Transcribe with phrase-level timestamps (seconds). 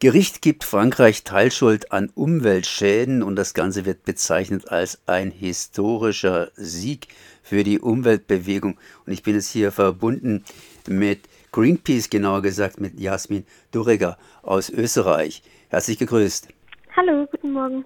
[0.00, 7.08] Gericht gibt Frankreich Teilschuld an Umweltschäden und das Ganze wird bezeichnet als ein historischer Sieg
[7.42, 8.78] für die Umweltbewegung.
[9.04, 10.44] Und ich bin jetzt hier verbunden
[10.86, 15.42] mit Greenpeace, genauer gesagt mit Jasmin Durega aus Österreich.
[15.68, 16.46] Herzlich gegrüßt.
[16.94, 17.84] Hallo, guten Morgen.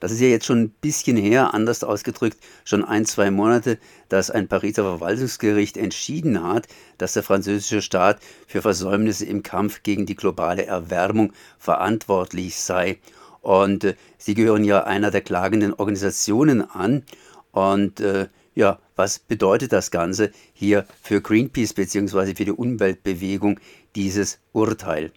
[0.00, 3.78] Das ist ja jetzt schon ein bisschen her, anders ausgedrückt, schon ein, zwei Monate,
[4.08, 6.68] dass ein Pariser Verwaltungsgericht entschieden hat,
[6.98, 12.98] dass der französische Staat für Versäumnisse im Kampf gegen die globale Erwärmung verantwortlich sei.
[13.40, 17.02] Und äh, Sie gehören ja einer der klagenden Organisationen an.
[17.50, 22.34] Und äh, ja, was bedeutet das Ganze hier für Greenpeace bzw.
[22.34, 23.60] für die Umweltbewegung,
[23.94, 25.12] dieses Urteil?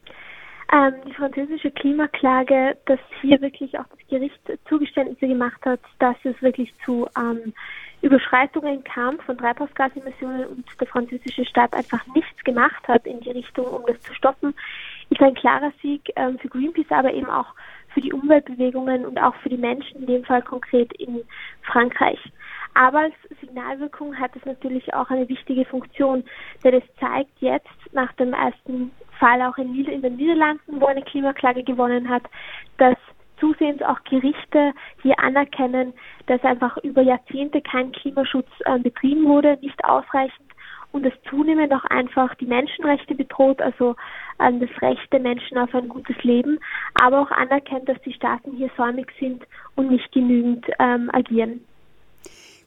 [0.72, 6.42] Ähm, die französische Klimaklage, dass hier wirklich auch das Gericht Zugeständnisse gemacht hat, dass es
[6.42, 7.54] wirklich zu ähm,
[8.02, 13.68] Überschreitungen kam von Treibhausgasemissionen und der französische Staat einfach nichts gemacht hat in die Richtung,
[13.68, 14.56] um das zu stoppen,
[15.10, 17.54] ist ein klarer Sieg ähm, für Greenpeace, aber eben auch
[17.94, 21.22] für die Umweltbewegungen und auch für die Menschen, in dem Fall konkret in
[21.64, 22.20] Frankreich.
[22.74, 26.24] Aber als Signalwirkung hat es natürlich auch eine wichtige Funktion,
[26.64, 28.92] denn es zeigt jetzt nach dem ersten
[29.22, 32.24] Fall auch in, in den Niederlanden, wo eine Klimaklage gewonnen hat,
[32.78, 32.98] dass
[33.40, 35.94] zusehends auch Gerichte hier anerkennen,
[36.26, 40.48] dass einfach über Jahrzehnte kein Klimaschutz äh, betrieben wurde, nicht ausreichend
[40.92, 43.96] und es zunehmend auch einfach die Menschenrechte bedroht, also
[44.40, 46.60] ähm, das Recht der Menschen auf ein gutes Leben,
[46.96, 49.44] aber auch anerkennt, dass die Staaten hier säumig sind
[49.76, 51.62] und nicht genügend ähm, agieren.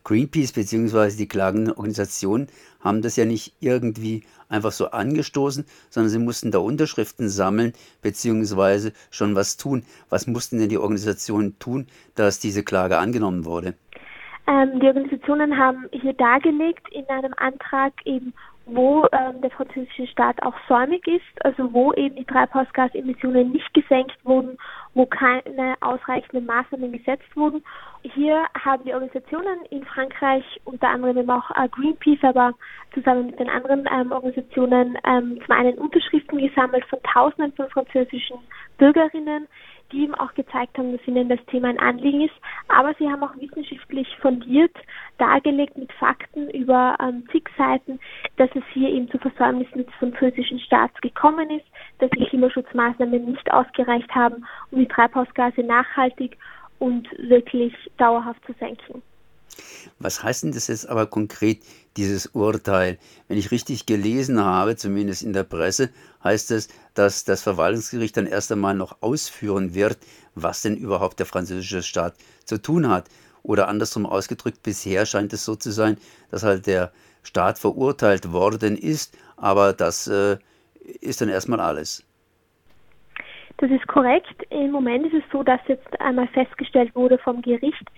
[0.05, 1.17] Greenpeace bzw.
[1.17, 2.49] die klagenden Organisationen
[2.81, 8.91] haben das ja nicht irgendwie einfach so angestoßen, sondern sie mussten da Unterschriften sammeln bzw.
[9.11, 9.85] schon was tun.
[10.11, 13.75] Was mussten denn die Organisationen tun, dass diese Klage angenommen wurde?
[14.47, 18.35] Ähm, die Organisationen haben hier dargelegt in einem Antrag eben
[18.67, 24.17] wo ähm, der französische Staat auch säumig ist, also wo eben die Treibhausgasemissionen nicht gesenkt
[24.25, 24.57] wurden,
[24.95, 27.63] wo keine ausreichenden Maßnahmen gesetzt wurden.
[28.03, 32.55] Hier haben die Organisationen in Frankreich, unter anderem eben auch äh, Greenpeace, aber
[32.95, 38.39] zusammen mit den anderen ähm, Organisationen ähm, zum einen Unterschriften gesammelt von Tausenden von französischen
[38.79, 39.47] Bürgerinnen,
[39.93, 42.35] die eben auch gezeigt haben, dass ihnen das Thema ein Anliegen ist.
[42.69, 44.75] Aber sie haben auch wissenschaftlich fundiert
[45.19, 48.01] dargelegt mit Fakten über ähm, zig Seiten,
[48.37, 51.67] dass es hier eben zu Versäumnissen des französischen Staats gekommen ist,
[51.99, 56.37] dass die Klimaschutzmaßnahmen nicht ausgereicht haben, um die Treibhausgase nachhaltig
[56.79, 59.03] und wirklich dauerhaft zu senken.
[59.99, 61.61] Was heißt denn das jetzt aber konkret,
[61.97, 62.99] dieses Urteil?
[63.29, 65.91] Wenn ich richtig gelesen habe, zumindest in der Presse,
[66.25, 69.99] heißt es, dass das Verwaltungsgericht dann erst einmal noch ausführen wird,
[70.35, 72.15] was denn überhaupt der französische Staat
[72.45, 73.09] zu tun hat.
[73.43, 75.99] Oder andersrum ausgedrückt, bisher scheint es so zu sein,
[76.31, 76.93] dass halt der
[77.25, 80.39] Staat verurteilt worden ist, aber das äh,
[81.01, 82.07] ist dann erstmal alles.
[83.59, 84.43] Das ist korrekt.
[84.51, 87.89] Im Moment ist es so, dass jetzt einmal festgestellt wurde vom Gericht,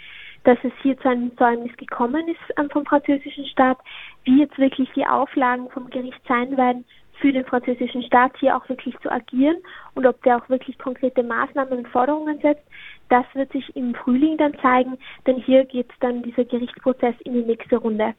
[0.45, 3.79] dass es hier zu einem Säumnis gekommen ist ähm, vom französischen Staat,
[4.25, 6.85] wie jetzt wirklich die Auflagen vom Gericht sein werden,
[7.21, 9.57] für den französischen Staat hier auch wirklich zu agieren
[9.95, 12.65] und ob der auch wirklich konkrete Maßnahmen und Forderungen setzt,
[13.09, 17.43] das wird sich im Frühling dann zeigen, denn hier geht dann dieser Gerichtsprozess in die
[17.43, 18.15] nächste Runde.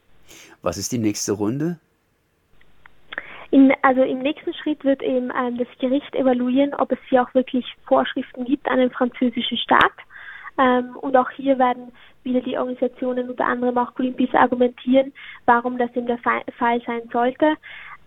[0.61, 1.79] Was ist die nächste Runde?
[3.51, 7.33] In, also im nächsten Schritt wird eben ähm, das Gericht evaluieren, ob es hier auch
[7.33, 9.93] wirklich Vorschriften gibt an den französischen Staat.
[10.57, 11.91] Ähm, und auch hier werden
[12.23, 15.13] wieder die Organisationen, unter anderem auch Greenpeace, argumentieren,
[15.45, 17.55] warum das eben der Fall sein sollte.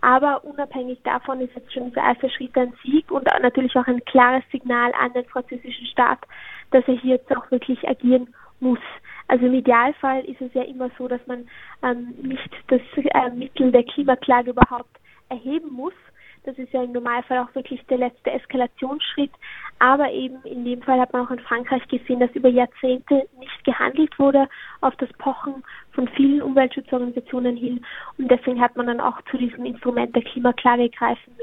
[0.01, 4.03] Aber unabhängig davon ist jetzt schon dieser erste Schritt ein Sieg und natürlich auch ein
[4.05, 6.19] klares Signal an den französischen Staat,
[6.71, 8.79] dass er hier jetzt auch wirklich agieren muss.
[9.27, 11.47] Also im Idealfall ist es ja immer so, dass man
[11.83, 14.99] ähm, nicht das äh, Mittel der Klimaklage überhaupt
[15.29, 15.93] erheben muss,
[16.43, 19.31] das ist ja im Normalfall auch wirklich der letzte Eskalationsschritt.
[19.77, 23.63] Aber eben in dem Fall hat man auch in Frankreich gesehen, dass über Jahrzehnte nicht
[23.63, 24.47] gehandelt wurde
[24.81, 27.85] auf das Pochen von vielen Umweltschutzorganisationen hin.
[28.17, 31.33] Und deswegen hat man dann auch zu diesem Instrument der Klimaklage greifen.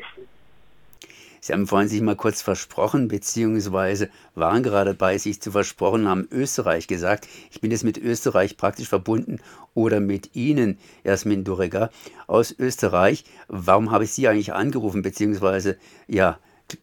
[1.41, 6.29] Sie haben vorhin sich mal kurz versprochen, beziehungsweise waren gerade bei sich zu versprochen, haben
[6.31, 7.29] Österreich gesagt.
[7.51, 9.39] Ich bin jetzt mit Österreich praktisch verbunden
[9.75, 11.91] oder mit Ihnen, Jasmin Durega
[12.27, 13.25] aus Österreich.
[13.49, 15.77] Warum habe ich Sie eigentlich angerufen, beziehungsweise,
[16.07, 16.39] ja,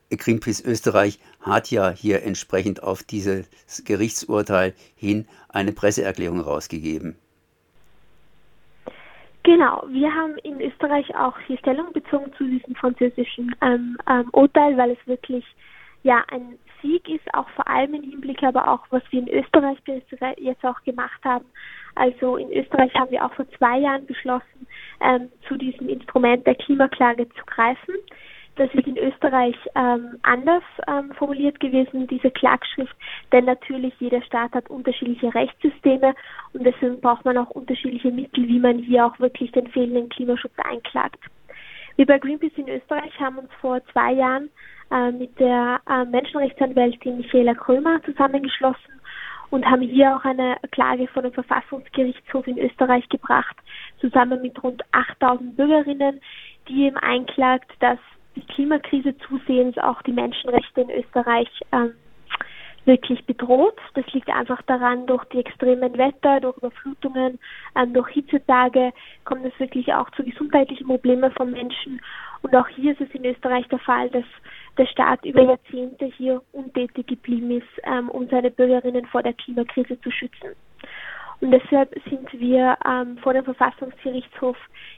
[0.09, 3.45] Greenpeace Österreich hat ja hier entsprechend auf dieses
[3.83, 7.17] Gerichtsurteil hin eine Presseerklärung rausgegeben.
[9.45, 14.75] Genau, wir haben in Österreich auch hier Stellung bezogen zu diesem französischen ähm, ähm, Urteil,
[14.75, 15.45] weil es wirklich
[16.01, 19.77] ja ein Sieg ist, auch vor allem im Hinblick, aber auch was wir in Österreich
[20.37, 21.45] jetzt auch gemacht haben.
[21.93, 24.65] Also in Österreich haben wir auch vor zwei Jahren beschlossen,
[24.99, 27.93] ähm, zu diesem Instrument der Klimaklage zu greifen.
[28.55, 32.95] Das ist in Österreich ähm, anders ähm, formuliert gewesen, diese Klagschrift,
[33.33, 36.15] denn natürlich jeder Staat hat unterschiedliche Rechtssysteme
[36.53, 40.53] und deswegen braucht man auch unterschiedliche Mittel, wie man hier auch wirklich den fehlenden Klimaschutz
[40.57, 41.19] einklagt.
[41.97, 44.49] Wir bei Greenpeace in Österreich haben uns vor zwei Jahren
[44.89, 49.01] äh, mit der äh, Menschenrechtsanwältin Michaela Krömer zusammengeschlossen
[49.49, 53.55] und haben hier auch eine Klage vor dem Verfassungsgerichtshof in Österreich gebracht,
[53.99, 56.21] zusammen mit rund 8000 Bürgerinnen,
[56.67, 57.99] die eben einklagt, dass
[58.35, 61.93] die Klimakrise zusehends auch die Menschenrechte in Österreich ähm,
[62.85, 63.77] wirklich bedroht.
[63.95, 67.39] Das liegt einfach daran, durch die extremen Wetter, durch Überflutungen,
[67.75, 68.93] ähm, durch Hitzetage
[69.23, 72.01] kommt es wirklich auch zu gesundheitlichen Problemen von Menschen.
[72.41, 74.25] Und auch hier ist es in Österreich der Fall, dass
[74.77, 79.99] der Staat über Jahrzehnte hier untätig geblieben ist, ähm, um seine Bürgerinnen vor der Klimakrise
[80.01, 80.49] zu schützen.
[81.41, 84.57] Und deshalb sind wir ähm, vor dem Verfassungsgerichtshof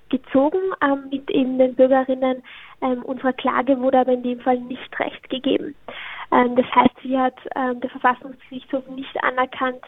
[0.10, 2.44] gezogen ähm, mit eben den Bürgerinnen.
[2.82, 5.76] Ähm, unserer Klage wurde aber in dem Fall nicht recht gegeben.
[6.32, 9.84] Ähm, das heißt, hier hat ähm, der Verfassungsgerichtshof nicht anerkannt,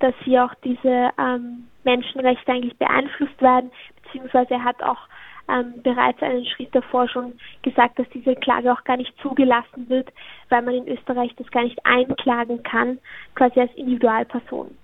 [0.00, 3.70] dass hier auch diese ähm, Menschenrechte eigentlich beeinflusst werden,
[4.02, 5.08] beziehungsweise er hat auch
[5.48, 10.08] ähm, bereits einen Schritt davor schon gesagt, dass diese Klage auch gar nicht zugelassen wird,
[10.48, 12.98] weil man in Österreich das gar nicht einklagen kann,
[13.34, 14.76] quasi als Individualperson.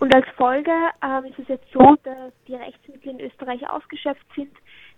[0.00, 4.50] Und als Folge ähm, ist es jetzt so, dass die Rechtsmittel in Österreich ausgeschöpft sind,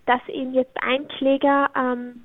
[0.07, 2.25] dass eben jetzt ein Kläger, ähm,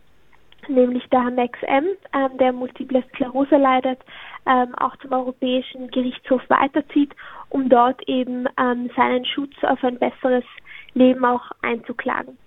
[0.67, 3.99] nämlich der Herr Max M., ähm, der Multiple Sklerose leidet,
[4.45, 7.15] ähm, auch zum Europäischen Gerichtshof weiterzieht,
[7.49, 10.45] um dort eben ähm, seinen Schutz auf ein besseres
[10.93, 12.37] Leben auch einzuklagen.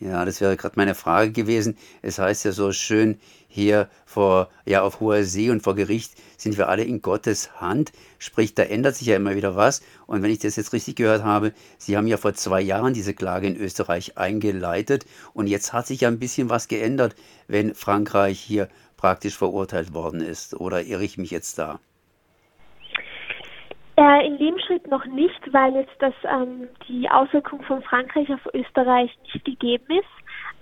[0.00, 1.76] Ja, das wäre gerade meine Frage gewesen.
[2.02, 3.18] Es heißt ja so schön,
[3.48, 7.90] hier vor, ja, auf hoher See und vor Gericht sind wir alle in Gottes Hand.
[8.20, 9.82] Sprich, da ändert sich ja immer wieder was.
[10.06, 13.14] Und wenn ich das jetzt richtig gehört habe, Sie haben ja vor zwei Jahren diese
[13.14, 15.04] Klage in Österreich eingeleitet.
[15.34, 17.16] Und jetzt hat sich ja ein bisschen was geändert,
[17.48, 20.54] wenn Frankreich hier praktisch verurteilt worden ist.
[20.54, 21.80] Oder irre ich mich jetzt da?
[23.98, 28.54] Äh, in dem Schritt noch nicht, weil jetzt das, ähm, die Auswirkung von Frankreich auf
[28.54, 30.06] Österreich nicht gegeben ist.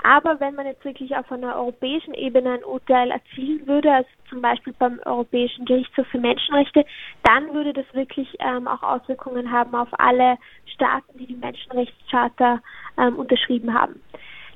[0.02, 4.40] Aber wenn man jetzt wirklich auf einer europäischen Ebene ein Urteil erzielen würde, also zum
[4.40, 6.86] Beispiel beim Europäischen Gerichtshof für Menschenrechte,
[7.24, 10.38] dann würde das wirklich ähm, auch Auswirkungen haben auf alle
[10.72, 12.62] Staaten, die die Menschenrechtscharta
[12.96, 14.00] ähm, unterschrieben haben.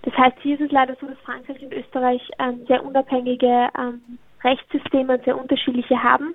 [0.04, 4.00] Das heißt, hier ist es leider so, dass Frankreich und Österreich ähm, sehr unabhängige ähm,
[4.42, 6.34] Rechtssysteme und sehr unterschiedliche haben.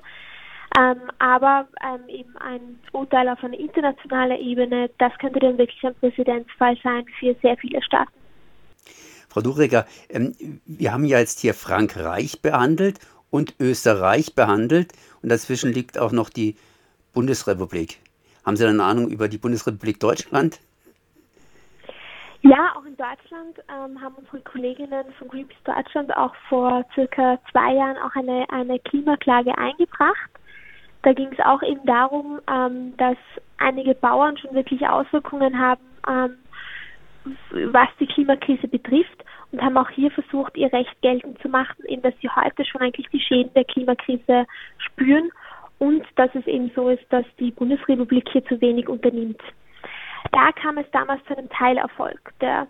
[0.77, 5.95] Ähm, aber ähm, eben ein Urteil auf einer internationalen Ebene, das könnte dann wirklich ein
[5.95, 8.11] Präzedenzfall sein für sehr viele Staaten.
[9.29, 10.33] Frau Dureger, ähm,
[10.65, 12.99] wir haben ja jetzt hier Frankreich behandelt
[13.29, 16.55] und Österreich behandelt und dazwischen liegt auch noch die
[17.13, 17.99] Bundesrepublik.
[18.45, 20.59] Haben Sie eine Ahnung über die Bundesrepublik Deutschland?
[22.41, 27.73] Ja, auch in Deutschland ähm, haben unsere Kolleginnen von Greenpeace Deutschland auch vor circa zwei
[27.73, 30.29] Jahren auch eine, eine Klimaklage eingebracht.
[31.05, 33.17] Da ging es auch eben darum, ähm, dass
[33.59, 36.37] einige Bauern schon wirklich Auswirkungen haben, ähm,
[37.71, 42.01] was die Klimakrise betrifft und haben auch hier versucht, ihr Recht geltend zu machen, eben
[42.01, 44.47] dass sie heute schon eigentlich die Schäden der Klimakrise
[44.79, 45.29] spüren
[45.77, 49.41] und dass es eben so ist, dass die Bundesrepublik hier zu wenig unternimmt.
[50.31, 52.33] Da kam es damals zu einem Teilerfolg.
[52.41, 52.65] Der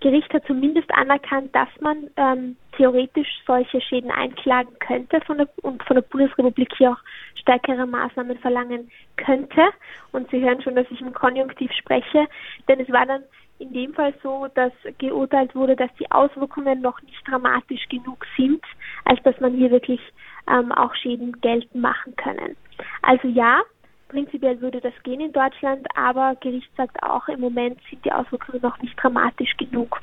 [0.00, 5.82] Gericht hat zumindest anerkannt, dass man ähm, theoretisch solche Schäden einklagen könnte von der, und
[5.84, 7.02] von der Bundesrepublik hier auch
[7.34, 9.68] stärkere Maßnahmen verlangen könnte.
[10.12, 12.26] Und Sie hören schon, dass ich im Konjunktiv spreche,
[12.68, 13.22] denn es war dann
[13.58, 18.62] in dem Fall so, dass geurteilt wurde, dass die Auswirkungen noch nicht dramatisch genug sind,
[19.04, 20.00] als dass man hier wirklich
[20.48, 22.56] ähm, auch Schäden geltend machen können.
[23.02, 23.62] Also ja,
[24.08, 28.62] Prinzipiell würde das gehen in Deutschland, aber Gericht sagt auch, im Moment sind die Auswirkungen
[28.62, 30.00] noch nicht dramatisch genug.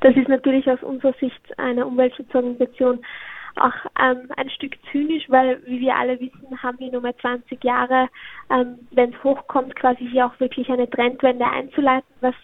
[0.00, 3.04] Das ist natürlich aus unserer Sicht einer Umweltschutzorganisation
[3.56, 7.62] auch ähm, ein Stück zynisch, weil, wie wir alle wissen, haben wir nur mehr 20
[7.62, 8.08] Jahre,
[8.50, 12.34] ähm, wenn es hochkommt, quasi hier auch wirklich eine Trendwende einzuleiten, was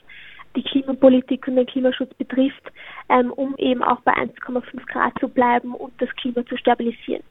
[0.56, 2.62] die Klimapolitik und den Klimaschutz betrifft,
[3.08, 7.22] ähm, um eben auch bei 1,5 Grad zu bleiben und das Klima zu stabilisieren.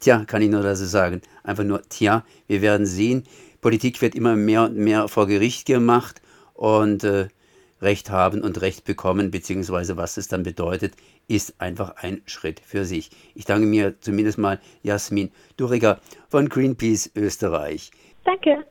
[0.00, 1.22] Tja, kann ich nur dazu sagen.
[1.42, 3.24] Einfach nur, tja, wir werden sehen.
[3.60, 6.22] Politik wird immer mehr und mehr vor Gericht gemacht
[6.54, 7.28] und äh,
[7.80, 10.94] Recht haben und Recht bekommen, beziehungsweise was es dann bedeutet,
[11.28, 13.10] ist einfach ein Schritt für sich.
[13.34, 17.90] Ich danke mir zumindest mal Jasmin Duriger von Greenpeace Österreich.
[18.24, 18.64] Danke.